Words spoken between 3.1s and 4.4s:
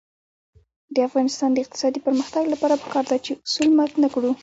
ده چې اصول مات نکړو.